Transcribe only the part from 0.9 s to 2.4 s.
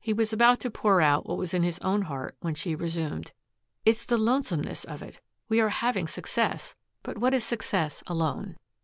out what was in his own heart